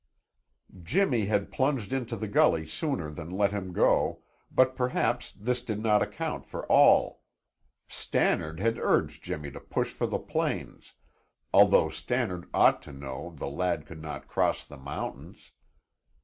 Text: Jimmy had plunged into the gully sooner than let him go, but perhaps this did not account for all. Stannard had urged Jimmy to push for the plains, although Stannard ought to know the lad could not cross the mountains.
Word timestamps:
Jimmy 0.81 1.25
had 1.25 1.51
plunged 1.51 1.93
into 1.93 2.15
the 2.15 2.27
gully 2.27 2.65
sooner 2.65 3.11
than 3.11 3.29
let 3.29 3.51
him 3.51 3.71
go, 3.71 4.23
but 4.49 4.75
perhaps 4.75 5.31
this 5.31 5.61
did 5.61 5.79
not 5.79 6.01
account 6.01 6.43
for 6.43 6.65
all. 6.65 7.21
Stannard 7.87 8.59
had 8.59 8.79
urged 8.79 9.23
Jimmy 9.23 9.51
to 9.51 9.59
push 9.59 9.93
for 9.93 10.07
the 10.07 10.17
plains, 10.17 10.93
although 11.53 11.89
Stannard 11.91 12.49
ought 12.51 12.81
to 12.81 12.91
know 12.91 13.35
the 13.37 13.47
lad 13.47 13.85
could 13.85 14.01
not 14.01 14.27
cross 14.27 14.63
the 14.63 14.75
mountains. 14.77 15.51